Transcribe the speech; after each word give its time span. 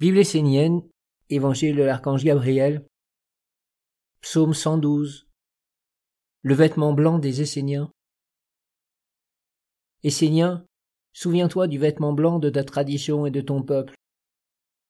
Vive 0.00 0.14
les 0.14 0.24
Séniennes, 0.24 0.80
Évangile 1.28 1.76
de 1.76 1.82
l'archange 1.82 2.24
Gabriel, 2.24 2.86
Psaume 4.22 4.54
112, 4.54 5.28
le 6.40 6.54
vêtement 6.54 6.94
blanc 6.94 7.18
des 7.18 7.42
Esséniens. 7.42 7.92
Esséniens, 10.02 10.64
souviens-toi 11.12 11.68
du 11.68 11.78
vêtement 11.78 12.14
blanc 12.14 12.38
de 12.38 12.48
ta 12.48 12.64
tradition 12.64 13.26
et 13.26 13.30
de 13.30 13.42
ton 13.42 13.62
peuple. 13.62 13.92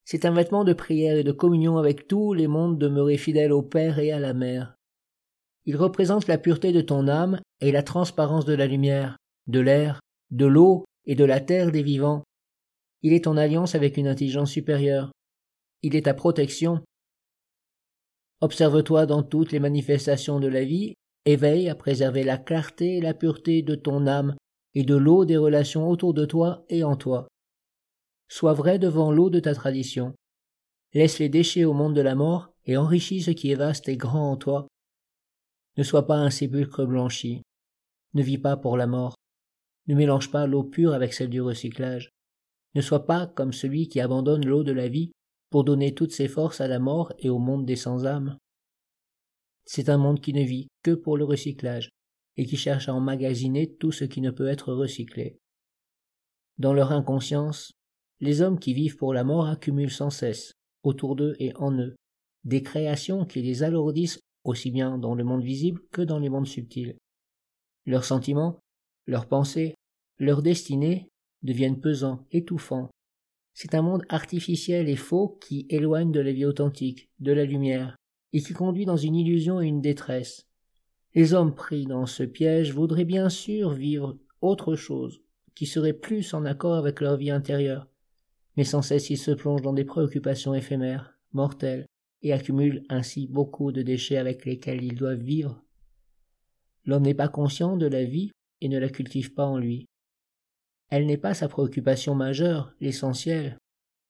C'est 0.05 0.25
un 0.27 0.33
vêtement 0.33 0.63
de 0.63 0.75
prière 0.75 1.17
et 1.17 1.25
de 1.25 1.33
communion 1.33 1.77
avec 1.77 2.07
tous 2.07 2.33
les 2.33 2.47
mondes 2.47 2.79
demeurés 2.79 3.19
fidèles 3.19 3.53
au 3.53 3.63
Père 3.63 3.99
et 3.99 4.13
à 4.13 4.21
la 4.21 4.33
Mère. 4.33 4.77
Il 5.65 5.77
représente 5.77 6.29
la 6.29 6.39
pureté 6.39 6.71
de 6.73 6.83
ton 6.83 7.09
âme 7.09 7.41
et 7.61 7.73
la 7.73 7.83
transparence 7.83 8.45
de 8.45 8.55
la 8.55 8.69
lumière, 8.69 9.17
de 9.49 9.59
l'air, 9.59 9.99
de 10.31 10.47
l'eau 10.47 10.85
et 11.05 11.17
de 11.17 11.25
la 11.25 11.41
terre 11.41 11.73
des 11.73 11.83
vivants, 11.83 12.23
il 13.03 13.13
est 13.13 13.27
en 13.27 13.37
alliance 13.37 13.75
avec 13.75 13.97
une 13.97 14.09
intelligence 14.09 14.51
supérieure. 14.51 15.11
Il 15.83 15.97
est 15.97 16.07
ta 16.07 16.15
protection. 16.15 16.85
Observe-toi 18.41 19.07
dans 19.07 19.23
toutes 19.23 19.53
les 19.53 19.61
manifestations 19.61 20.41
de 20.41 20.49
la 20.49 20.65
vie, 20.65 20.95
et 21.25 21.37
veille 21.37 21.69
à 21.69 21.75
préserver 21.75 22.25
la 22.25 22.39
clarté 22.39 22.97
et 22.97 23.01
la 23.01 23.15
pureté 23.15 23.63
de 23.63 23.75
ton 23.75 24.07
âme 24.07 24.37
et 24.75 24.85
de 24.85 24.95
l'eau 24.95 25.25
des 25.25 25.37
relations 25.37 25.89
autour 25.89 26.15
de 26.15 26.25
toi 26.25 26.65
et 26.69 26.85
en 26.85 26.97
toi. 26.97 27.29
Sois 28.29 28.53
vrai 28.53 28.79
devant 28.79 29.11
l'eau 29.11 29.31
de 29.31 29.41
ta 29.41 29.55
tradition. 29.55 30.15
Laisse 30.95 31.19
les 31.19 31.29
déchets 31.29 31.65
au 31.65 31.73
monde 31.73 31.95
de 31.95 32.01
la 32.01 32.15
mort 32.15 32.53
et 32.65 32.77
enrichis 32.77 33.23
ce 33.23 33.31
qui 33.31 33.51
est 33.51 33.57
vaste 33.57 33.89
et 33.89 33.97
grand 33.97 34.33
en 34.33 34.37
toi. 34.37 34.67
Ne 35.77 35.83
sois 35.83 36.07
pas 36.07 36.17
un 36.17 36.31
sépulcre 36.31 36.85
blanchi. 36.85 37.43
Ne 38.15 38.23
vis 38.23 38.39
pas 38.39 38.57
pour 38.57 38.77
la 38.77 38.87
mort. 38.87 39.15
Ne 39.87 39.95
mélange 39.95 40.31
pas 40.31 40.47
l'eau 40.47 40.65
pure 40.65 40.95
avec 40.95 41.13
celle 41.13 41.31
du 41.31 41.41
recyclage. 41.41 42.11
Ne 42.75 42.81
sois 42.81 43.07
pas 43.07 43.27
comme 43.27 43.53
celui 43.53 43.89
qui 43.89 44.01
abandonne 44.01 44.47
l'eau 44.47 44.63
de 44.63 44.73
la 44.73 44.89
vie 44.89 45.11
pour 45.51 45.65
donner 45.65 45.95
toutes 45.95 46.13
ses 46.13 46.29
forces 46.29 46.61
à 46.61 46.69
la 46.69 46.79
mort 46.79 47.13
et 47.19 47.29
au 47.29 47.39
monde 47.39 47.67
des 47.67 47.77
sans-âmes. 47.77 48.39
C'est 49.65 49.89
un 49.89 49.99
monde 49.99 50.21
qui 50.21 50.33
ne 50.33 50.43
vit 50.43 50.69
que 50.83 50.93
pour 50.93 51.17
le 51.17 51.25
recyclage 51.25 51.91
et 52.37 52.47
qui 52.47 52.57
cherche 52.57 52.89
à 52.89 52.95
emmagasiner 52.95 53.75
tout 53.75 53.93
ce 53.93 54.05
qui 54.05 54.21
ne 54.21 54.31
peut 54.31 54.49
être 54.49 54.73
recyclé. 54.73 55.39
Dans 56.59 56.73
leur 56.73 56.93
inconscience, 56.93 57.73
les 58.21 58.43
hommes 58.43 58.59
qui 58.59 58.75
vivent 58.75 58.97
pour 58.97 59.15
la 59.15 59.25
mort 59.25 59.47
accumulent 59.47 59.91
sans 59.91 60.11
cesse, 60.11 60.53
autour 60.83 61.17
d'eux 61.17 61.35
et 61.39 61.55
en 61.57 61.73
eux, 61.73 61.97
des 62.45 62.63
créations 62.63 63.25
qui 63.25 63.43
les 63.43 63.63
alourdissent 63.63 64.21
aussi 64.45 64.71
bien 64.71 64.99
dans 64.99 65.15
le 65.15 65.25
monde 65.25 65.43
visible 65.43 65.83
que 65.93 66.03
dans 66.03 66.19
les 66.19 66.29
mondes 66.29 66.47
subtils. 66.47 66.97
Leurs 67.87 68.05
sentiments, 68.05 68.61
leurs 69.07 69.27
pensées, 69.27 69.75
leurs 70.19 70.43
destinées 70.43 71.09
deviennent 71.43 71.81
pesants, 71.81 72.27
étouffants. 72.33 72.91
C'est 73.55 73.75
un 73.75 73.83
monde 73.83 74.05
artificiel 74.09 74.89
et 74.89 74.97
faux 74.97 75.39
qui 75.41 75.67
éloigne 75.69 76.13
de 76.13 76.21
la 76.21 76.33
vie 76.33 76.45
authentique, 76.45 77.11
de 77.19 77.33
la 77.33 77.45
lumière, 77.45 77.97
et 78.33 78.41
qui 78.41 78.53
conduit 78.53 78.87
dans 78.87 78.97
une 78.97 79.17
illusion 79.17 79.61
et 79.61 79.67
une 79.67 79.81
détresse. 79.81 80.47
Les 81.15 81.35
hommes 81.35 81.55
pris 81.55 81.87
dans 81.87 82.07
ce 82.07 82.23
piège 82.23 82.73
voudraient 82.73 83.05
bien 83.05 83.29
sûr 83.29 83.73
vivre 83.73 84.19
autre 84.41 84.77
chose, 84.77 85.21
qui 85.55 85.67
serait 85.67 85.93
plus 85.93 86.33
en 86.35 86.45
accord 86.45 86.75
avec 86.75 87.01
leur 87.01 87.17
vie 87.17 87.31
intérieure, 87.31 87.89
mais 88.57 88.65
sans 88.65 88.83
cesse 88.83 89.11
ils 89.11 89.19
se 89.19 89.33
plongent 89.33 89.63
dans 89.63 89.73
des 89.73 89.85
préoccupations 89.85 90.55
éphémères, 90.55 91.19
mortelles, 91.33 91.87
et 92.23 92.33
accumulent 92.33 92.85
ainsi 92.89 93.27
beaucoup 93.27 93.73
de 93.73 93.83
déchets 93.83 94.19
avec 94.19 94.45
lesquels 94.45 94.85
ils 94.85 94.95
doivent 94.95 95.21
vivre. 95.21 95.63
L'homme 96.85 97.05
n'est 97.05 97.15
pas 97.15 97.29
conscient 97.29 97.77
de 97.77 97.87
la 97.87 98.05
vie 98.05 98.31
et 98.61 98.69
ne 98.69 98.79
la 98.79 98.89
cultive 98.89 99.33
pas 99.33 99.47
en 99.47 99.59
lui. 99.59 99.87
Elle 100.91 101.07
n'est 101.07 101.17
pas 101.17 101.35
sa 101.35 101.49
préoccupation 101.49 102.15
majeure, 102.15 102.75
l'essentiel. 102.81 103.57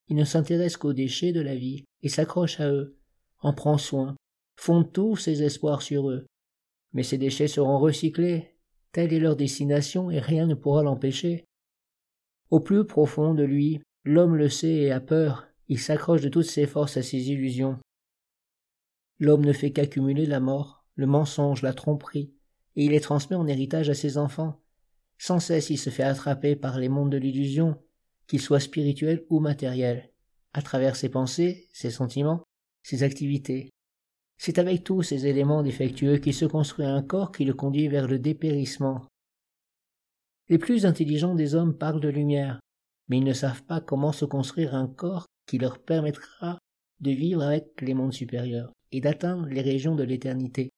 Il 0.09 0.17
ne 0.17 0.25
s'intéresse 0.25 0.77
qu'aux 0.77 0.95
déchets 0.95 1.33
de 1.33 1.41
la 1.41 1.55
vie 1.55 1.85
et 2.03 2.09
s'accroche 2.09 2.59
à 2.59 2.71
eux, 2.71 2.99
en 3.41 3.53
prend 3.53 3.79
soin, 3.79 4.17
fonde 4.57 4.93
tous 4.93 5.17
ses 5.17 5.43
espoirs 5.43 5.83
sur 5.83 6.11
eux. 6.11 6.27
Mais 6.93 7.03
ces 7.03 7.19
déchets 7.19 7.49
seront 7.49 7.79
recyclés, 7.79 8.57
telle 8.93 9.13
est 9.13 9.21
leur 9.21 9.37
destination 9.37 10.11
et 10.11 10.19
rien 10.19 10.47
ne 10.47 10.55
pourra 10.55 10.83
l'empêcher. 10.83 11.45
Au 12.51 12.61
plus 12.61 12.85
profond 12.85 13.35
de 13.35 13.45
lui, 13.45 13.81
l'homme 14.05 14.35
le 14.35 14.49
sait 14.49 14.75
et 14.75 14.91
a 14.91 15.01
peur, 15.01 15.47
il 15.69 15.79
s'accroche 15.79 16.23
de 16.23 16.29
toutes 16.29 16.47
ses 16.47 16.67
forces 16.67 16.97
à 16.97 17.03
ses 17.03 17.31
illusions. 17.31 17.79
L'homme 19.21 19.45
ne 19.45 19.53
fait 19.53 19.71
qu'accumuler 19.71 20.27
la 20.27 20.41
mort, 20.41 20.85
le 20.95 21.07
mensonge, 21.07 21.63
la 21.63 21.75
tromperie, 21.75 22.33
et 22.75 22.87
il 22.87 22.91
les 22.91 23.01
transmet 23.01 23.37
en 23.37 23.47
héritage 23.47 23.91
à 23.91 23.95
ses 23.95 24.19
enfants, 24.19 24.61
sans 25.21 25.39
cesse 25.39 25.69
il 25.69 25.77
se 25.77 25.91
fait 25.91 26.03
attraper 26.03 26.57
par 26.57 26.79
les 26.79 26.89
mondes 26.89 27.13
de 27.13 27.19
l'illusion, 27.19 27.77
qu'ils 28.27 28.41
soient 28.41 28.59
spirituels 28.59 29.27
ou 29.29 29.39
matériels, 29.39 30.11
à 30.55 30.63
travers 30.63 30.97
ses 30.97 31.11
pensées, 31.11 31.69
ses 31.75 31.91
sentiments, 31.91 32.43
ses 32.83 33.03
activités. 33.03 33.69
C'est 34.39 34.59
avec 34.59 34.83
tous 34.83 35.03
ces 35.03 35.27
éléments 35.27 35.63
défectueux 35.63 36.17
qu'il 36.17 36.33
se 36.33 36.47
construit 36.47 36.87
un 36.87 37.03
corps 37.03 37.33
qui 37.33 37.45
le 37.45 37.53
conduit 37.53 37.89
vers 37.89 38.09
le 38.09 38.19
dépérissement. 38.19 39.05
Les 40.49 40.57
plus 40.57 40.87
intelligents 40.87 41.35
des 41.35 41.55
hommes 41.55 41.77
parlent 41.77 42.01
de 42.01 42.09
lumière, 42.09 42.59
mais 43.09 43.19
ils 43.19 43.25
ne 43.25 43.35
savent 43.35 43.65
pas 43.65 43.83
comment 43.83 44.13
se 44.13 44.25
construire 44.25 44.75
un 44.75 44.89
corps 44.89 45.27
qui 45.47 45.59
leur 45.59 45.81
permettra 45.81 46.59
de 47.01 47.11
vivre 47.11 47.43
avec 47.43 47.83
les 47.83 47.93
mondes 47.93 48.15
supérieurs 48.15 48.73
et 48.91 49.03
d'atteindre 49.03 49.47
les 49.49 49.61
régions 49.61 49.97
de 49.97 50.03
l'éternité. 50.03 50.71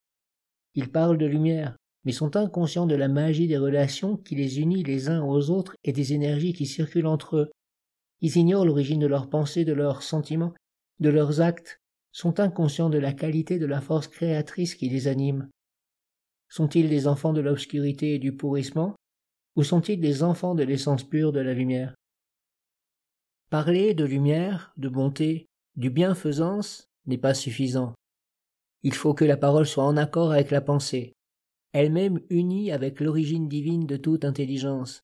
Ils 0.75 0.91
parlent 0.91 1.17
de 1.17 1.27
lumière, 1.27 1.77
mais 2.05 2.11
sont 2.11 2.35
inconscients 2.35 2.87
de 2.87 2.95
la 2.95 3.07
magie 3.07 3.47
des 3.47 3.57
relations 3.57 4.17
qui 4.17 4.35
les 4.35 4.59
unit 4.59 4.83
les 4.83 5.09
uns 5.09 5.23
aux 5.23 5.49
autres 5.49 5.75
et 5.83 5.93
des 5.93 6.13
énergies 6.13 6.53
qui 6.53 6.65
circulent 6.65 7.07
entre 7.07 7.37
eux. 7.37 7.51
Ils 8.21 8.37
ignorent 8.37 8.65
l'origine 8.65 8.99
de 8.99 9.07
leurs 9.07 9.29
pensées, 9.29 9.65
de 9.65 9.73
leurs 9.73 10.03
sentiments, 10.03 10.53
de 10.99 11.09
leurs 11.09 11.41
actes, 11.41 11.79
sont 12.11 12.39
inconscients 12.39 12.89
de 12.89 12.97
la 12.97 13.13
qualité 13.13 13.57
de 13.57 13.65
la 13.65 13.81
force 13.81 14.07
créatrice 14.07 14.75
qui 14.75 14.89
les 14.89 15.07
anime. 15.07 15.49
Sont-ils 16.49 16.89
des 16.89 17.07
enfants 17.07 17.33
de 17.33 17.41
l'obscurité 17.41 18.15
et 18.15 18.19
du 18.19 18.35
pourrissement, 18.35 18.95
ou 19.55 19.63
sont-ils 19.63 19.99
des 19.99 20.23
enfants 20.23 20.55
de 20.55 20.63
l'essence 20.63 21.03
pure 21.03 21.31
de 21.31 21.39
la 21.39 21.53
lumière? 21.53 21.95
Parler 23.49 23.93
de 23.93 24.05
lumière, 24.05 24.73
de 24.77 24.89
bonté, 24.89 25.47
du 25.75 25.89
bienfaisance 25.89 26.87
n'est 27.05 27.17
pas 27.17 27.33
suffisant. 27.33 27.93
Il 28.83 28.93
faut 28.93 29.13
que 29.13 29.25
la 29.25 29.37
parole 29.37 29.65
soit 29.65 29.85
en 29.85 29.97
accord 29.97 30.31
avec 30.31 30.51
la 30.51 30.61
pensée, 30.61 31.13
elle-même 31.73 32.19
unie 32.29 32.71
avec 32.71 32.99
l'origine 32.99 33.47
divine 33.47 33.85
de 33.85 33.97
toute 33.97 34.25
intelligence. 34.25 35.01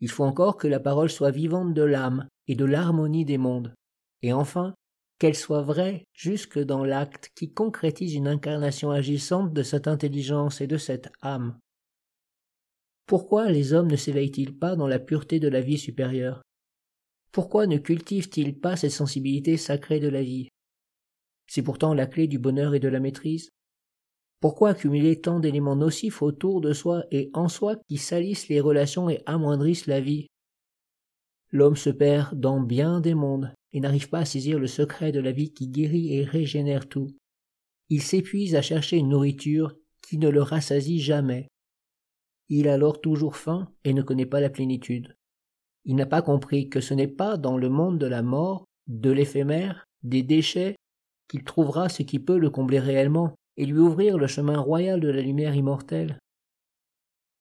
Il 0.00 0.10
faut 0.10 0.24
encore 0.24 0.56
que 0.56 0.68
la 0.68 0.80
parole 0.80 1.10
soit 1.10 1.30
vivante 1.30 1.74
de 1.74 1.82
l'âme 1.82 2.28
et 2.46 2.54
de 2.54 2.64
l'harmonie 2.64 3.24
des 3.24 3.38
mondes, 3.38 3.74
et 4.22 4.32
enfin 4.32 4.74
qu'elle 5.18 5.34
soit 5.34 5.62
vraie 5.62 6.04
jusque 6.12 6.58
dans 6.58 6.84
l'acte 6.84 7.30
qui 7.34 7.52
concrétise 7.52 8.14
une 8.14 8.28
incarnation 8.28 8.90
agissante 8.90 9.52
de 9.52 9.62
cette 9.62 9.88
intelligence 9.88 10.60
et 10.60 10.66
de 10.66 10.76
cette 10.76 11.10
âme. 11.22 11.58
Pourquoi 13.06 13.50
les 13.50 13.72
hommes 13.72 13.90
ne 13.90 13.96
s'éveillent-ils 13.96 14.56
pas 14.56 14.76
dans 14.76 14.86
la 14.86 14.98
pureté 14.98 15.40
de 15.40 15.48
la 15.48 15.60
vie 15.60 15.78
supérieure? 15.78 16.42
Pourquoi 17.32 17.66
ne 17.66 17.78
cultivent-ils 17.78 18.58
pas 18.58 18.76
cette 18.76 18.92
sensibilité 18.92 19.56
sacrée 19.56 19.98
de 19.98 20.08
la 20.08 20.22
vie? 20.22 20.48
C'est 21.46 21.62
pourtant 21.62 21.94
la 21.94 22.06
clé 22.06 22.26
du 22.26 22.38
bonheur 22.38 22.74
et 22.74 22.80
de 22.80 22.88
la 22.88 23.00
maîtrise. 23.00 23.48
Pourquoi 24.40 24.70
accumuler 24.70 25.20
tant 25.20 25.40
d'éléments 25.40 25.74
nocifs 25.74 26.22
autour 26.22 26.60
de 26.60 26.72
soi 26.72 27.04
et 27.10 27.30
en 27.34 27.48
soi 27.48 27.76
qui 27.88 27.96
salissent 27.96 28.48
les 28.48 28.60
relations 28.60 29.10
et 29.10 29.22
amoindrissent 29.26 29.86
la 29.88 30.00
vie? 30.00 30.28
L'homme 31.50 31.76
se 31.76 31.90
perd 31.90 32.38
dans 32.38 32.60
bien 32.60 33.00
des 33.00 33.14
mondes 33.14 33.52
et 33.72 33.80
n'arrive 33.80 34.08
pas 34.08 34.20
à 34.20 34.24
saisir 34.24 34.58
le 34.58 34.66
secret 34.66 35.12
de 35.12 35.20
la 35.20 35.32
vie 35.32 35.52
qui 35.52 35.68
guérit 35.68 36.14
et 36.14 36.24
régénère 36.24 36.88
tout. 36.88 37.08
Il 37.88 38.02
s'épuise 38.02 38.54
à 38.54 38.62
chercher 38.62 38.96
une 38.96 39.08
nourriture 39.08 39.74
qui 40.02 40.18
ne 40.18 40.28
le 40.28 40.42
rassasie 40.42 41.00
jamais. 41.00 41.48
Il 42.48 42.68
a 42.68 42.74
alors 42.74 43.00
toujours 43.00 43.36
faim 43.36 43.72
et 43.84 43.92
ne 43.92 44.02
connaît 44.02 44.26
pas 44.26 44.40
la 44.40 44.50
plénitude. 44.50 45.16
Il 45.84 45.96
n'a 45.96 46.06
pas 46.06 46.22
compris 46.22 46.68
que 46.68 46.80
ce 46.80 46.94
n'est 46.94 47.08
pas 47.08 47.36
dans 47.36 47.56
le 47.56 47.68
monde 47.68 47.98
de 47.98 48.06
la 48.06 48.22
mort, 48.22 48.66
de 48.86 49.10
l'éphémère, 49.10 49.86
des 50.02 50.22
déchets, 50.22 50.76
qu'il 51.28 51.44
trouvera 51.44 51.88
ce 51.88 52.02
qui 52.02 52.18
peut 52.18 52.38
le 52.38 52.50
combler 52.50 52.78
réellement 52.78 53.34
et 53.58 53.66
lui 53.66 53.78
ouvrir 53.78 54.16
le 54.16 54.28
chemin 54.28 54.58
royal 54.58 55.00
de 55.00 55.08
la 55.08 55.20
lumière 55.20 55.54
immortelle. 55.54 56.18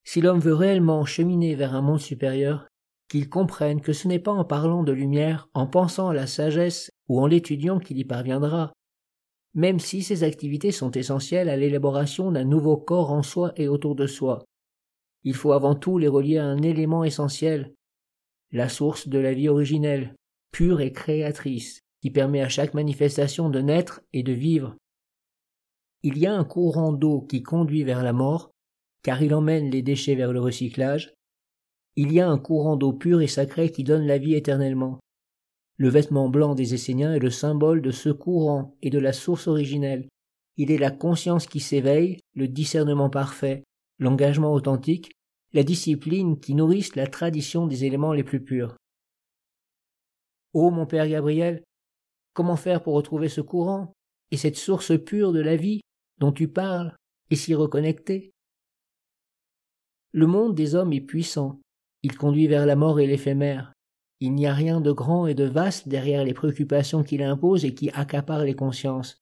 Si 0.03 0.19
l'homme 0.19 0.39
veut 0.39 0.55
réellement 0.55 1.05
cheminer 1.05 1.55
vers 1.55 1.75
un 1.75 1.81
monde 1.81 1.99
supérieur, 1.99 2.67
qu'il 3.07 3.29
comprenne 3.29 3.81
que 3.81 3.93
ce 3.93 4.07
n'est 4.07 4.19
pas 4.19 4.31
en 4.31 4.43
parlant 4.43 4.83
de 4.83 4.91
lumière, 4.91 5.47
en 5.53 5.67
pensant 5.67 6.09
à 6.09 6.13
la 6.13 6.27
sagesse 6.27 6.91
ou 7.07 7.21
en 7.21 7.27
l'étudiant 7.27 7.79
qu'il 7.79 7.99
y 7.99 8.03
parviendra, 8.03 8.73
même 9.53 9.79
si 9.79 10.03
ces 10.03 10.23
activités 10.23 10.71
sont 10.71 10.91
essentielles 10.91 11.49
à 11.49 11.55
l'élaboration 11.55 12.31
d'un 12.31 12.43
nouveau 12.43 12.77
corps 12.77 13.11
en 13.11 13.23
soi 13.23 13.53
et 13.55 13.67
autour 13.67 13.95
de 13.95 14.07
soi. 14.07 14.43
Il 15.23 15.35
faut 15.35 15.51
avant 15.51 15.75
tout 15.75 15.97
les 15.97 16.07
relier 16.07 16.37
à 16.37 16.45
un 16.45 16.61
élément 16.61 17.03
essentiel, 17.03 17.73
la 18.51 18.69
source 18.69 19.07
de 19.07 19.19
la 19.19 19.33
vie 19.33 19.49
originelle, 19.49 20.15
pure 20.51 20.81
et 20.81 20.91
créatrice, 20.91 21.81
qui 22.01 22.11
permet 22.11 22.41
à 22.41 22.49
chaque 22.49 22.73
manifestation 22.73 23.49
de 23.49 23.59
naître 23.59 24.01
et 24.13 24.23
de 24.23 24.31
vivre, 24.31 24.75
il 26.03 26.17
y 26.17 26.27
a 26.27 26.33
un 26.33 26.43
courant 26.43 26.93
d'eau 26.93 27.21
qui 27.21 27.41
conduit 27.43 27.83
vers 27.83 28.03
la 28.03 28.13
mort, 28.13 28.51
car 29.03 29.21
il 29.21 29.33
emmène 29.33 29.69
les 29.69 29.81
déchets 29.81 30.15
vers 30.15 30.31
le 30.31 30.39
recyclage. 30.39 31.13
Il 31.95 32.11
y 32.11 32.19
a 32.19 32.29
un 32.29 32.37
courant 32.37 32.77
d'eau 32.77 32.93
pure 32.93 33.21
et 33.21 33.27
sacrée 33.27 33.71
qui 33.71 33.83
donne 33.83 34.05
la 34.05 34.17
vie 34.17 34.35
éternellement. 34.35 34.99
Le 35.77 35.89
vêtement 35.89 36.29
blanc 36.29 36.55
des 36.55 36.73
Esséniens 36.73 37.13
est 37.13 37.19
le 37.19 37.29
symbole 37.29 37.81
de 37.81 37.91
ce 37.91 38.09
courant 38.09 38.75
et 38.81 38.89
de 38.89 38.99
la 38.99 39.13
source 39.13 39.47
originelle. 39.47 40.07
Il 40.57 40.71
est 40.71 40.77
la 40.77 40.91
conscience 40.91 41.45
qui 41.45 41.59
s'éveille, 41.59 42.17
le 42.33 42.47
discernement 42.47 43.09
parfait, 43.09 43.63
l'engagement 43.99 44.53
authentique, 44.53 45.11
la 45.53 45.63
discipline 45.63 46.39
qui 46.39 46.55
nourrissent 46.55 46.95
la 46.95 47.07
tradition 47.07 47.67
des 47.67 47.85
éléments 47.85 48.13
les 48.13 48.23
plus 48.23 48.43
purs. 48.43 48.75
Ô 50.53 50.71
mon 50.71 50.85
Père 50.85 51.07
Gabriel, 51.07 51.63
comment 52.33 52.55
faire 52.55 52.81
pour 52.81 52.95
retrouver 52.95 53.29
ce 53.29 53.41
courant 53.41 53.93
et 54.31 54.37
cette 54.37 54.57
source 54.57 54.91
pure 54.99 55.31
de 55.31 55.41
la 55.41 55.55
vie? 55.55 55.81
Dont 56.19 56.31
tu 56.31 56.47
parles 56.47 56.95
et 57.29 57.35
s'y 57.35 57.53
reconnecter 57.53 58.33
Le 60.11 60.27
monde 60.27 60.55
des 60.55 60.75
hommes 60.75 60.93
est 60.93 61.01
puissant, 61.01 61.59
il 62.03 62.17
conduit 62.17 62.47
vers 62.47 62.65
la 62.65 62.75
mort 62.75 62.99
et 62.99 63.07
l'éphémère. 63.07 63.73
Il 64.19 64.33
n'y 64.33 64.47
a 64.47 64.53
rien 64.53 64.81
de 64.81 64.91
grand 64.91 65.27
et 65.27 65.35
de 65.35 65.43
vaste 65.43 65.87
derrière 65.87 66.23
les 66.23 66.33
préoccupations 66.33 67.03
qu'il 67.03 67.21
impose 67.21 67.65
et 67.65 67.73
qui 67.73 67.89
accaparent 67.91 68.45
les 68.45 68.55
consciences. 68.55 69.21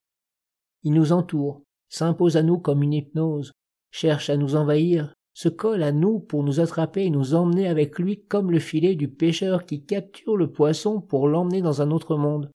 Il 0.84 0.94
nous 0.94 1.12
entoure, 1.12 1.64
s'impose 1.90 2.38
à 2.38 2.44
nous 2.44 2.60
comme 2.60 2.84
une 2.84 2.94
hypnose, 2.94 3.52
cherche 3.92 4.30
à 4.30 4.38
nous 4.38 4.56
envahir, 4.56 5.14
se 5.34 5.50
colle 5.50 5.84
à 5.84 5.92
nous 5.92 6.20
pour 6.20 6.44
nous 6.44 6.62
attraper 6.62 7.06
et 7.06 7.10
nous 7.10 7.36
emmener 7.36 7.68
avec 7.68 8.00
lui 8.00 8.24
comme 8.26 8.52
le 8.52 8.60
filet 8.60 8.96
du 8.96 9.10
pêcheur 9.10 9.66
qui 9.66 9.84
capture 9.84 10.38
le 10.38 10.52
poisson 10.52 11.02
pour 11.02 11.28
l'emmener 11.28 11.62
dans 11.62 11.82
un 11.82 11.92
autre 11.92 12.16
monde. 12.16 12.50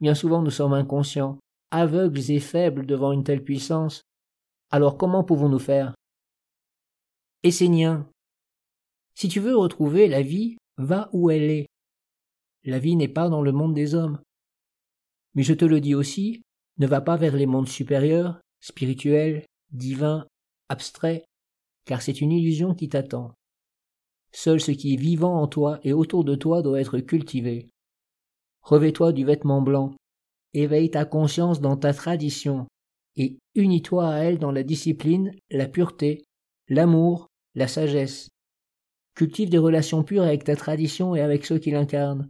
Bien 0.00 0.14
souvent 0.14 0.42
nous 0.42 0.50
sommes 0.50 0.72
inconscients, 0.72 1.38
aveugles 1.70 2.30
et 2.30 2.40
faibles 2.40 2.86
devant 2.86 3.12
une 3.12 3.24
telle 3.24 3.42
puissance. 3.42 4.02
Alors 4.70 4.96
comment 4.96 5.24
pouvons-nous 5.24 5.58
faire? 5.58 5.94
Essénien, 7.42 8.08
si 9.14 9.28
tu 9.28 9.40
veux 9.40 9.56
retrouver 9.56 10.08
la 10.08 10.20
vie, 10.20 10.58
va 10.76 11.08
où 11.12 11.30
elle 11.30 11.50
est. 11.50 11.66
La 12.64 12.78
vie 12.78 12.96
n'est 12.96 13.08
pas 13.08 13.30
dans 13.30 13.40
le 13.40 13.52
monde 13.52 13.72
des 13.72 13.94
hommes. 13.94 14.20
Mais 15.34 15.42
je 15.42 15.54
te 15.54 15.64
le 15.64 15.80
dis 15.80 15.94
aussi, 15.94 16.42
ne 16.76 16.86
va 16.86 17.00
pas 17.00 17.16
vers 17.16 17.34
les 17.34 17.46
mondes 17.46 17.68
supérieurs, 17.68 18.38
spirituels, 18.60 19.46
divins, 19.70 20.26
abstraits, 20.68 21.24
car 21.86 22.02
c'est 22.02 22.20
une 22.20 22.32
illusion 22.32 22.74
qui 22.74 22.90
t'attend. 22.90 23.32
Seul 24.32 24.60
ce 24.60 24.72
qui 24.72 24.92
est 24.92 25.00
vivant 25.00 25.40
en 25.40 25.46
toi 25.46 25.80
et 25.82 25.94
autour 25.94 26.22
de 26.24 26.34
toi 26.34 26.60
doit 26.60 26.80
être 26.80 26.98
cultivé. 26.98 27.68
Revais-toi 28.62 29.12
du 29.12 29.24
vêtement 29.24 29.62
blanc, 29.62 29.94
éveille 30.60 30.90
ta 30.90 31.04
conscience 31.04 31.60
dans 31.60 31.76
ta 31.76 31.92
tradition, 31.92 32.66
et 33.16 33.38
unis-toi 33.54 34.08
à 34.08 34.18
elle 34.18 34.38
dans 34.38 34.52
la 34.52 34.62
discipline, 34.62 35.32
la 35.50 35.66
pureté, 35.68 36.24
l'amour, 36.68 37.28
la 37.54 37.68
sagesse. 37.68 38.28
Cultive 39.14 39.48
des 39.48 39.58
relations 39.58 40.04
pures 40.04 40.22
avec 40.22 40.44
ta 40.44 40.56
tradition 40.56 41.14
et 41.14 41.20
avec 41.20 41.46
ceux 41.46 41.58
qui 41.58 41.70
l'incarnent. 41.70 42.28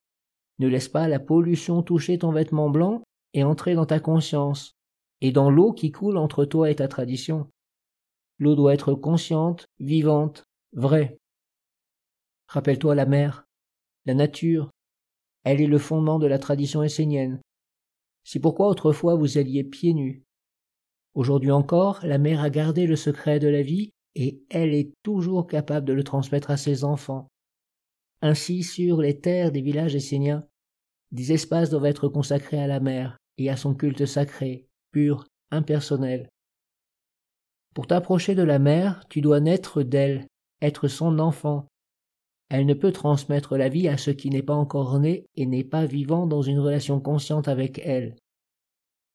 Ne 0.58 0.68
laisse 0.68 0.88
pas 0.88 1.08
la 1.08 1.18
pollution 1.18 1.82
toucher 1.82 2.18
ton 2.18 2.32
vêtement 2.32 2.70
blanc 2.70 3.02
et 3.34 3.44
entrer 3.44 3.74
dans 3.74 3.86
ta 3.86 4.00
conscience, 4.00 4.72
et 5.20 5.32
dans 5.32 5.50
l'eau 5.50 5.72
qui 5.72 5.90
coule 5.90 6.16
entre 6.16 6.44
toi 6.44 6.70
et 6.70 6.76
ta 6.76 6.88
tradition. 6.88 7.48
L'eau 8.38 8.54
doit 8.54 8.74
être 8.74 8.94
consciente, 8.94 9.66
vivante, 9.80 10.44
vraie. 10.72 11.18
Rappelle-toi 12.48 12.94
la 12.94 13.06
mer, 13.06 13.44
la 14.04 14.14
nature. 14.14 14.70
Elle 15.44 15.60
est 15.60 15.66
le 15.66 15.78
fondement 15.78 16.18
de 16.18 16.26
la 16.26 16.38
tradition 16.38 16.82
essénienne. 16.82 17.40
C'est 18.26 18.40
pourquoi 18.40 18.66
autrefois 18.66 19.14
vous 19.14 19.38
alliez 19.38 19.62
pieds 19.62 19.94
nus. 19.94 20.24
Aujourd'hui 21.14 21.52
encore, 21.52 22.00
la 22.02 22.18
mère 22.18 22.40
a 22.40 22.50
gardé 22.50 22.88
le 22.88 22.96
secret 22.96 23.38
de 23.38 23.46
la 23.46 23.62
vie 23.62 23.92
et 24.16 24.42
elle 24.50 24.74
est 24.74 24.92
toujours 25.04 25.46
capable 25.46 25.86
de 25.86 25.92
le 25.92 26.02
transmettre 26.02 26.50
à 26.50 26.56
ses 26.56 26.82
enfants. 26.82 27.28
Ainsi, 28.22 28.64
sur 28.64 29.00
les 29.00 29.20
terres 29.20 29.52
des 29.52 29.60
villages 29.60 29.94
esséniens, 29.94 30.44
des 31.12 31.32
espaces 31.32 31.70
doivent 31.70 31.84
être 31.84 32.08
consacrés 32.08 32.58
à 32.58 32.66
la 32.66 32.80
mer 32.80 33.16
et 33.38 33.48
à 33.48 33.56
son 33.56 33.74
culte 33.74 34.06
sacré, 34.06 34.66
pur, 34.90 35.28
impersonnel. 35.52 36.28
Pour 37.76 37.86
t'approcher 37.86 38.34
de 38.34 38.42
la 38.42 38.58
mère, 38.58 39.04
tu 39.08 39.20
dois 39.20 39.38
naître 39.38 39.84
d'elle, 39.84 40.26
être 40.60 40.88
son 40.88 41.20
enfant. 41.20 41.68
Elle 42.48 42.66
ne 42.66 42.74
peut 42.74 42.92
transmettre 42.92 43.56
la 43.56 43.68
vie 43.68 43.88
à 43.88 43.96
ce 43.96 44.10
qui 44.10 44.30
n'est 44.30 44.42
pas 44.42 44.54
encore 44.54 44.98
né 45.00 45.26
et 45.34 45.46
n'est 45.46 45.64
pas 45.64 45.86
vivant 45.86 46.26
dans 46.26 46.42
une 46.42 46.60
relation 46.60 47.00
consciente 47.00 47.48
avec 47.48 47.80
elle. 47.84 48.16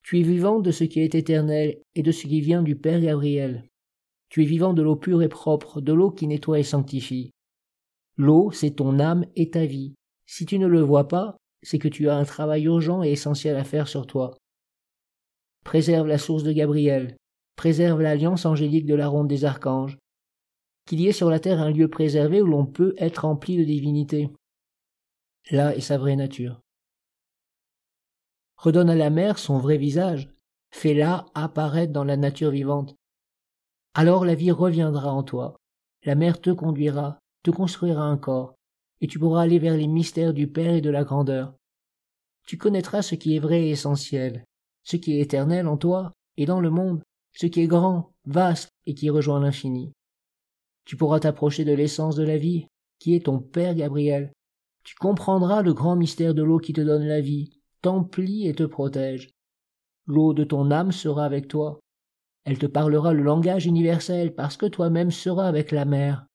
Tu 0.03 0.19
es 0.19 0.23
vivant 0.23 0.59
de 0.59 0.71
ce 0.71 0.83
qui 0.83 0.99
est 0.99 1.15
éternel 1.15 1.77
et 1.95 2.03
de 2.03 2.11
ce 2.11 2.27
qui 2.27 2.41
vient 2.41 2.63
du 2.63 2.75
Père 2.75 2.99
Gabriel. 2.99 3.63
Tu 4.29 4.43
es 4.43 4.45
vivant 4.45 4.73
de 4.73 4.81
l'eau 4.81 4.95
pure 4.95 5.21
et 5.21 5.29
propre, 5.29 5.79
de 5.79 5.93
l'eau 5.93 6.11
qui 6.11 6.27
nettoie 6.27 6.59
et 6.59 6.63
sanctifie. 6.63 7.31
L'eau, 8.17 8.51
c'est 8.51 8.71
ton 8.71 8.99
âme 8.99 9.25
et 9.35 9.49
ta 9.49 9.65
vie. 9.65 9.93
Si 10.25 10.45
tu 10.45 10.59
ne 10.59 10.67
le 10.67 10.81
vois 10.81 11.07
pas, 11.07 11.37
c'est 11.61 11.79
que 11.79 11.87
tu 11.87 12.09
as 12.09 12.15
un 12.15 12.23
travail 12.23 12.63
urgent 12.63 13.03
et 13.03 13.11
essentiel 13.11 13.55
à 13.55 13.63
faire 13.63 13.87
sur 13.87 14.07
toi. 14.07 14.37
Préserve 15.63 16.07
la 16.07 16.17
source 16.17 16.43
de 16.43 16.51
Gabriel, 16.51 17.15
préserve 17.55 18.01
l'alliance 18.01 18.45
angélique 18.45 18.85
de 18.85 18.95
la 18.95 19.07
ronde 19.07 19.27
des 19.27 19.45
archanges. 19.45 19.97
Qu'il 20.91 20.99
y 20.99 21.07
ait 21.07 21.13
sur 21.13 21.29
la 21.29 21.39
terre 21.39 21.61
un 21.61 21.71
lieu 21.71 21.87
préservé 21.87 22.41
où 22.41 22.45
l'on 22.45 22.65
peut 22.65 22.95
être 22.97 23.19
rempli 23.19 23.55
de 23.55 23.63
divinité. 23.63 24.29
Là 25.49 25.73
est 25.73 25.79
sa 25.79 25.97
vraie 25.97 26.17
nature. 26.17 26.59
Redonne 28.57 28.89
à 28.89 28.95
la 28.95 29.09
mer 29.09 29.39
son 29.39 29.57
vrai 29.57 29.77
visage, 29.77 30.29
fais-la 30.69 31.27
apparaître 31.33 31.93
dans 31.93 32.03
la 32.03 32.17
nature 32.17 32.51
vivante. 32.51 32.97
Alors 33.93 34.25
la 34.25 34.35
vie 34.35 34.51
reviendra 34.51 35.13
en 35.13 35.23
toi. 35.23 35.55
La 36.03 36.15
mer 36.15 36.41
te 36.41 36.49
conduira, 36.49 37.19
te 37.41 37.51
construira 37.51 38.03
un 38.03 38.17
corps, 38.17 38.55
et 38.99 39.07
tu 39.07 39.17
pourras 39.17 39.43
aller 39.43 39.59
vers 39.59 39.77
les 39.77 39.87
mystères 39.87 40.33
du 40.33 40.49
Père 40.49 40.73
et 40.73 40.81
de 40.81 40.89
la 40.89 41.05
grandeur. 41.05 41.55
Tu 42.45 42.57
connaîtras 42.57 43.01
ce 43.01 43.15
qui 43.15 43.37
est 43.37 43.39
vrai 43.39 43.61
et 43.61 43.69
essentiel, 43.69 44.43
ce 44.83 44.97
qui 44.97 45.13
est 45.13 45.21
éternel 45.21 45.69
en 45.69 45.77
toi 45.77 46.11
et 46.35 46.45
dans 46.45 46.59
le 46.59 46.69
monde, 46.69 47.01
ce 47.31 47.45
qui 47.45 47.61
est 47.61 47.67
grand, 47.67 48.11
vaste 48.25 48.71
et 48.85 48.93
qui 48.93 49.09
rejoint 49.09 49.39
l'infini. 49.39 49.93
Tu 50.85 50.97
pourras 50.97 51.19
t'approcher 51.19 51.65
de 51.65 51.73
l'essence 51.73 52.15
de 52.15 52.23
la 52.23 52.37
vie, 52.37 52.67
qui 52.99 53.15
est 53.15 53.25
ton 53.25 53.39
Père 53.39 53.75
Gabriel. 53.75 54.31
Tu 54.83 54.95
comprendras 54.95 55.61
le 55.61 55.73
grand 55.73 55.95
mystère 55.95 56.33
de 56.33 56.43
l'eau 56.43 56.57
qui 56.57 56.73
te 56.73 56.81
donne 56.81 57.05
la 57.05 57.21
vie, 57.21 57.61
t'emplit 57.81 58.47
et 58.47 58.53
te 58.53 58.63
protège. 58.63 59.29
L'eau 60.07 60.33
de 60.33 60.43
ton 60.43 60.71
âme 60.71 60.91
sera 60.91 61.25
avec 61.25 61.47
toi, 61.47 61.79
elle 62.43 62.57
te 62.57 62.65
parlera 62.65 63.13
le 63.13 63.21
langage 63.21 63.67
universel 63.67 64.33
parce 64.33 64.57
que 64.57 64.65
toi-même 64.65 65.11
seras 65.11 65.47
avec 65.47 65.71
la 65.71 65.85
mer. 65.85 66.25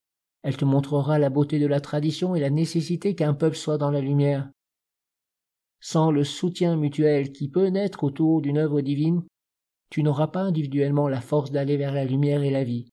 Elle 0.43 0.57
te 0.57 0.65
montrera 0.65 1.19
la 1.19 1.31
beauté 1.31 1.59
de 1.59 1.67
la 1.67 1.81
tradition 1.81 2.37
et 2.37 2.41
la 2.41 2.51
nécessité 2.51 3.17
qu'un 3.17 3.35
peuple 3.35 3.57
soit 3.57 3.79
dans 3.79 3.91
la 3.91 4.01
lumière. 4.01 4.49
Sans 5.81 6.13
le 6.13 6.23
soutien 6.23 6.77
mutuel 6.77 7.33
qui 7.33 7.49
peut 7.49 7.67
naître 7.67 8.05
autour 8.05 8.41
d'une 8.41 8.59
œuvre 8.59 8.81
divine, 8.81 9.25
tu 9.91 10.03
n'auras 10.03 10.29
pas 10.29 10.43
individuellement 10.43 11.09
la 11.09 11.21
force 11.21 11.51
d'aller 11.51 11.77
vers 11.77 11.93
la 11.93 12.05
lumière 12.05 12.43
et 12.43 12.51
la 12.51 12.65
vie. 12.65 12.89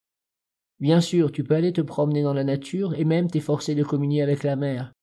Bien 0.83 1.01
sûr, 1.01 1.31
tu 1.31 1.43
peux 1.43 1.55
aller 1.55 1.73
te 1.73 1.81
promener 1.81 2.21
dans 2.21 2.33
la 2.35 2.43
nature 2.43 2.93
et 2.93 3.05
même 3.05 3.31
t'efforcer 3.31 3.73
de 3.73 3.83
communier 3.83 4.21
avec 4.21 4.43
la 4.43 4.55
mer. 4.55 4.93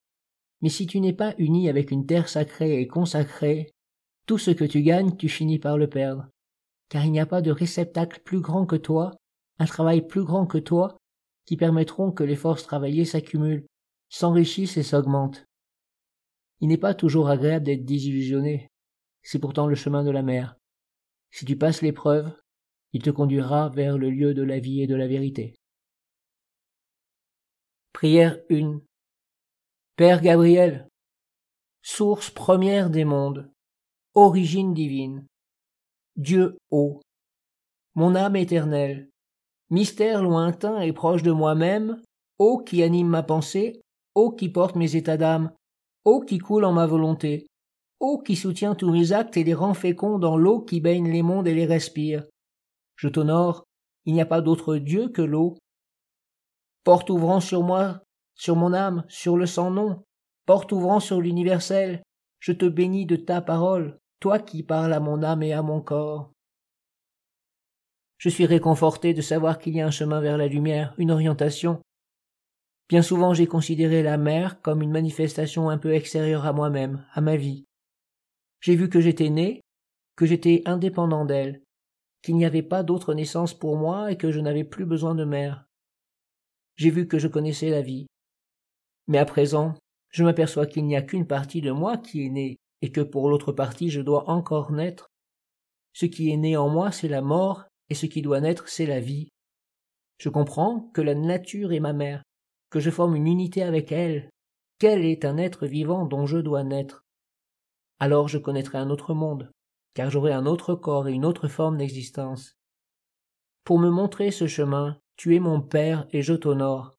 Mais 0.60 0.68
si 0.68 0.87
tu 0.87 1.00
n'es 1.00 1.12
pas 1.12 1.34
uni 1.38 1.68
avec 1.68 1.90
une 1.90 2.06
terre 2.06 2.28
sacrée 2.28 2.80
et 2.80 2.87
consacrée, 2.87 3.72
tout 4.26 4.38
ce 4.38 4.52
que 4.52 4.64
tu 4.64 4.82
gagnes, 4.82 5.16
tu 5.16 5.28
finis 5.28 5.58
par 5.58 5.76
le 5.76 5.88
perdre 5.88 6.28
car 6.90 7.04
il 7.04 7.12
n'y 7.12 7.20
a 7.20 7.26
pas 7.26 7.40
de 7.40 7.52
réceptacle 7.52 8.20
plus 8.22 8.40
grand 8.40 8.66
que 8.66 8.76
toi, 8.76 9.16
un 9.58 9.64
travail 9.64 10.06
plus 10.06 10.25
grand 10.25 10.44
que 10.44 10.58
toi, 10.58 10.99
qui 11.46 11.56
permettront 11.56 12.10
que 12.10 12.25
les 12.25 12.37
forces 12.37 12.64
travaillées 12.64 13.04
s'accumulent, 13.04 13.64
s'enrichissent 14.10 14.76
et 14.76 14.82
s'augmentent. 14.82 15.44
Il 16.60 16.68
n'est 16.68 16.76
pas 16.76 16.94
toujours 16.94 17.28
agréable 17.28 17.64
d'être 17.64 17.84
désillusionné. 17.84 18.68
C'est 19.22 19.38
pourtant 19.38 19.66
le 19.66 19.76
chemin 19.76 20.04
de 20.04 20.10
la 20.10 20.22
mer. 20.22 20.56
Si 21.30 21.44
tu 21.44 21.56
passes 21.56 21.80
l'épreuve, 21.80 22.34
il 22.92 23.02
te 23.02 23.10
conduira 23.10 23.68
vers 23.68 23.96
le 23.96 24.10
lieu 24.10 24.34
de 24.34 24.42
la 24.42 24.58
vie 24.58 24.82
et 24.82 24.88
de 24.88 24.96
la 24.96 25.06
vérité. 25.06 25.54
Prière 27.92 28.38
1 28.50 28.80
Père 29.97 30.23
Gabriel, 30.23 30.88
source 31.82 32.30
première 32.30 32.88
des 32.88 33.04
mondes, 33.04 33.50
origine 34.14 34.73
divine, 34.73 35.26
Dieu 36.16 36.56
haut. 36.70 37.00
Mon 37.94 38.14
âme 38.14 38.37
éternelle, 38.37 39.11
mystère 39.70 40.23
lointain 40.23 40.80
et 40.80 40.92
proche 40.92 41.23
de 41.23 41.32
moi-même, 41.32 42.00
ô 42.38 42.62
qui 42.62 42.82
anime 42.82 43.09
ma 43.09 43.23
pensée, 43.23 43.82
ô 44.14 44.30
qui 44.30 44.49
porte 44.49 44.76
mes 44.76 44.97
états 44.97 45.18
d'âme, 45.18 45.52
ô 46.04 46.20
qui 46.20 46.38
coule 46.38 46.64
en 46.64 46.73
ma 46.73 46.87
volonté, 46.87 47.49
ô 47.99 48.23
qui 48.23 48.37
soutient 48.37 48.75
tous 48.75 48.92
mes 48.92 49.12
actes 49.12 49.37
et 49.37 49.44
les 49.44 49.52
rend 49.52 49.75
féconds 49.75 50.18
dans 50.18 50.38
l'eau 50.38 50.62
qui 50.62 50.80
baigne 50.80 51.11
les 51.11 51.23
mondes 51.23 51.49
et 51.49 51.54
les 51.54 51.66
respire. 51.66 52.25
Je 52.97 53.09
t'honore, 53.09 53.64
il 54.06 54.14
n'y 54.14 54.23
a 54.23 54.26
pas 54.26 54.40
d'autre 54.40 54.76
Dieu 54.76 55.09
que 55.09 55.23
l'eau. 55.23 55.59
Porte 56.84 57.10
ouvrant 57.10 57.40
sur 57.40 57.62
moi, 57.62 58.02
sur 58.34 58.56
mon 58.56 58.72
âme, 58.72 59.04
sur 59.08 59.37
le 59.37 59.46
sans 59.46 59.70
nom, 59.70 60.04
porte 60.46 60.72
ouvrant 60.72 61.00
sur 61.00 61.20
l'universel, 61.20 62.02
je 62.38 62.52
te 62.52 62.64
bénis 62.64 63.04
de 63.04 63.16
ta 63.16 63.42
parole, 63.42 63.99
toi 64.18 64.38
qui 64.38 64.62
parles 64.62 64.92
à 64.92 65.00
mon 65.00 65.22
âme 65.22 65.42
et 65.42 65.52
à 65.52 65.62
mon 65.62 65.80
corps. 65.80 66.32
Je 68.16 68.28
suis 68.28 68.46
réconforté 68.46 69.14
de 69.14 69.22
savoir 69.22 69.58
qu'il 69.58 69.75
y 69.75 69.80
a 69.80 69.87
un 69.87 69.90
chemin 69.90 70.20
vers 70.20 70.38
la 70.38 70.46
lumière, 70.46 70.94
une 70.99 71.10
orientation. 71.10 71.80
Bien 72.88 73.02
souvent 73.02 73.34
j'ai 73.34 73.46
considéré 73.46 74.02
la 74.02 74.16
mer 74.16 74.60
comme 74.62 74.82
une 74.82 74.90
manifestation 74.90 75.70
un 75.70 75.78
peu 75.78 75.94
extérieure 75.94 76.46
à 76.46 76.52
moi-même, 76.52 77.04
à 77.12 77.20
ma 77.20 77.37
vie. 77.37 77.64
J'ai 78.60 78.75
vu 78.75 78.88
que 78.88 79.00
j'étais 79.00 79.30
né, 79.30 79.60
que 80.16 80.26
j'étais 80.26 80.62
indépendant 80.66 81.25
d'elle, 81.25 81.62
qu'il 82.22 82.37
n'y 82.37 82.44
avait 82.44 82.62
pas 82.62 82.82
d'autre 82.82 83.14
naissance 83.14 83.54
pour 83.54 83.76
moi 83.76 84.12
et 84.12 84.16
que 84.16 84.30
je 84.30 84.40
n'avais 84.40 84.64
plus 84.64 84.84
besoin 84.84 85.14
de 85.14 85.25
mère. 85.25 85.66
J'ai 86.80 86.88
vu 86.88 87.06
que 87.06 87.18
je 87.18 87.28
connaissais 87.28 87.68
la 87.68 87.82
vie. 87.82 88.06
Mais 89.06 89.18
à 89.18 89.26
présent, 89.26 89.75
je 90.08 90.25
m'aperçois 90.25 90.64
qu'il 90.64 90.87
n'y 90.87 90.96
a 90.96 91.02
qu'une 91.02 91.26
partie 91.26 91.60
de 91.60 91.72
moi 91.72 91.99
qui 91.99 92.25
est 92.25 92.30
née, 92.30 92.56
et 92.80 92.90
que 92.90 93.02
pour 93.02 93.28
l'autre 93.28 93.52
partie 93.52 93.90
je 93.90 94.00
dois 94.00 94.30
encore 94.30 94.72
naître. 94.72 95.10
Ce 95.92 96.06
qui 96.06 96.30
est 96.30 96.38
né 96.38 96.56
en 96.56 96.70
moi, 96.70 96.90
c'est 96.90 97.06
la 97.06 97.20
mort, 97.20 97.64
et 97.90 97.94
ce 97.94 98.06
qui 98.06 98.22
doit 98.22 98.40
naître, 98.40 98.66
c'est 98.66 98.87
la 98.87 98.99
vie. 98.99 99.28
Je 100.16 100.30
comprends 100.30 100.88
que 100.94 101.02
la 101.02 101.14
nature 101.14 101.75
est 101.75 101.80
ma 101.80 101.92
mère, 101.92 102.22
que 102.70 102.80
je 102.80 102.88
forme 102.88 103.14
une 103.14 103.26
unité 103.26 103.62
avec 103.62 103.92
elle, 103.92 104.30
qu'elle 104.78 105.04
est 105.04 105.26
un 105.26 105.37
être 105.37 105.66
vivant 105.66 106.06
dont 106.06 106.25
je 106.25 106.38
dois 106.38 106.64
naître? 106.64 107.04
Alors 107.99 108.26
je 108.26 108.38
connaîtrai 108.38 108.78
un 108.78 108.88
autre 108.88 109.12
monde, 109.12 109.50
car 109.92 110.10
j'aurai 110.10 110.32
un 110.32 110.46
autre 110.46 110.75
corps 110.75 111.08
et 111.08 111.12
une 111.12 111.26
autre 111.26 111.46
forme 111.46 111.76
d'existence. 111.76 112.54
Pour 113.64 113.78
me 113.78 113.90
montrer 113.90 114.30
ce 114.30 114.46
chemin, 114.46 114.99
tu 115.20 115.36
es 115.36 115.38
mon 115.38 115.60
Père 115.60 116.06
et 116.12 116.22
je 116.22 116.32
t'honore. 116.32 116.96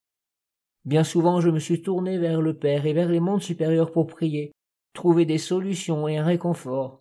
Bien 0.86 1.04
souvent 1.04 1.42
je 1.42 1.50
me 1.50 1.58
suis 1.58 1.82
tourné 1.82 2.20
vers 2.20 2.40
le 2.40 2.56
Père 2.56 2.86
et 2.86 2.94
vers 2.94 3.10
les 3.10 3.20
mondes 3.20 3.42
supérieurs 3.42 3.92
pour 3.92 4.06
prier, 4.06 4.52
trouver 4.94 5.26
des 5.26 5.40
solutions 5.40 6.08
et 6.08 6.18
un 6.18 6.24
réconfort. 6.24 7.00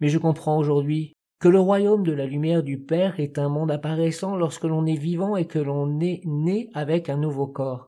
Mais 0.00 0.10
je 0.10 0.18
comprends 0.18 0.58
aujourd'hui 0.58 1.14
que 1.40 1.48
le 1.48 1.58
royaume 1.58 2.02
de 2.02 2.12
la 2.12 2.26
lumière 2.26 2.62
du 2.62 2.78
Père 2.78 3.20
est 3.20 3.38
un 3.38 3.48
monde 3.48 3.70
apparaissant 3.70 4.36
lorsque 4.36 4.64
l'on 4.64 4.84
est 4.84 4.98
vivant 4.98 5.34
et 5.38 5.46
que 5.46 5.58
l'on 5.58 5.98
est 6.00 6.20
né 6.26 6.68
avec 6.74 7.08
un 7.08 7.16
nouveau 7.16 7.46
corps. 7.46 7.86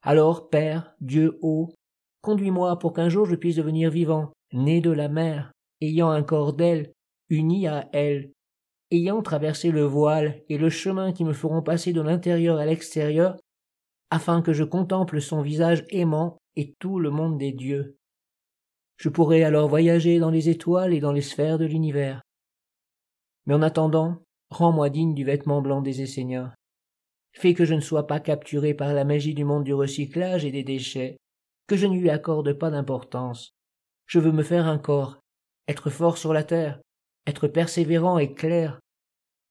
Alors, 0.00 0.48
Père, 0.48 0.94
Dieu 1.02 1.38
haut, 1.42 1.74
conduis-moi 2.22 2.78
pour 2.78 2.94
qu'un 2.94 3.10
jour 3.10 3.26
je 3.26 3.36
puisse 3.36 3.56
devenir 3.56 3.90
vivant, 3.90 4.32
né 4.54 4.80
de 4.80 4.92
la 4.92 5.10
mer, 5.10 5.52
ayant 5.82 6.08
un 6.08 6.22
corps 6.22 6.54
d'elle, 6.54 6.94
uni 7.28 7.68
à 7.68 7.86
elle, 7.92 8.30
ayant 8.94 9.22
traversé 9.22 9.70
le 9.70 9.84
voile 9.84 10.42
et 10.48 10.58
le 10.58 10.70
chemin 10.70 11.12
qui 11.12 11.24
me 11.24 11.32
feront 11.32 11.62
passer 11.62 11.92
de 11.92 12.00
l'intérieur 12.00 12.58
à 12.58 12.66
l'extérieur, 12.66 13.36
afin 14.10 14.42
que 14.42 14.52
je 14.52 14.64
contemple 14.64 15.20
son 15.20 15.42
visage 15.42 15.84
aimant 15.90 16.38
et 16.56 16.74
tout 16.78 16.98
le 16.98 17.10
monde 17.10 17.38
des 17.38 17.52
dieux. 17.52 17.96
Je 18.96 19.08
pourrai 19.08 19.42
alors 19.42 19.68
voyager 19.68 20.18
dans 20.18 20.30
les 20.30 20.48
étoiles 20.48 20.94
et 20.94 21.00
dans 21.00 21.12
les 21.12 21.22
sphères 21.22 21.58
de 21.58 21.64
l'univers. 21.64 22.22
Mais 23.46 23.54
en 23.54 23.62
attendant, 23.62 24.22
rends-moi 24.50 24.88
digne 24.88 25.14
du 25.14 25.24
vêtement 25.24 25.60
blanc 25.60 25.82
des 25.82 26.00
Esséniens. 26.00 26.54
Fais 27.32 27.54
que 27.54 27.64
je 27.64 27.74
ne 27.74 27.80
sois 27.80 28.06
pas 28.06 28.20
capturé 28.20 28.74
par 28.74 28.94
la 28.94 29.04
magie 29.04 29.34
du 29.34 29.44
monde 29.44 29.64
du 29.64 29.74
recyclage 29.74 30.44
et 30.44 30.52
des 30.52 30.62
déchets, 30.62 31.16
que 31.66 31.76
je 31.76 31.86
ne 31.86 31.98
lui 31.98 32.10
accorde 32.10 32.52
pas 32.52 32.70
d'importance. 32.70 33.50
Je 34.06 34.20
veux 34.20 34.32
me 34.32 34.44
faire 34.44 34.66
un 34.66 34.78
corps, 34.78 35.18
être 35.66 35.90
fort 35.90 36.18
sur 36.18 36.32
la 36.32 36.44
terre, 36.44 36.80
être 37.26 37.48
persévérant 37.48 38.18
et 38.18 38.32
clair. 38.32 38.78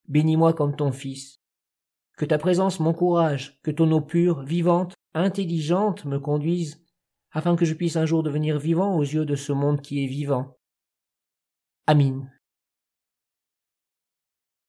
Bénis-moi 0.07 0.53
comme 0.53 0.75
ton 0.75 0.91
fils. 0.91 1.41
Que 2.17 2.25
ta 2.25 2.37
présence 2.37 2.79
m'encourage, 2.79 3.59
que 3.63 3.71
ton 3.71 3.91
eau 3.91 4.01
pure, 4.01 4.43
vivante, 4.43 4.93
intelligente 5.13 6.05
me 6.05 6.19
conduise, 6.19 6.83
afin 7.31 7.55
que 7.55 7.65
je 7.65 7.73
puisse 7.73 7.95
un 7.95 8.05
jour 8.05 8.23
devenir 8.23 8.59
vivant 8.59 8.95
aux 8.95 9.01
yeux 9.01 9.25
de 9.25 9.35
ce 9.35 9.51
monde 9.51 9.81
qui 9.81 10.03
est 10.03 10.07
vivant. 10.07 10.57
Amin. 11.87 12.29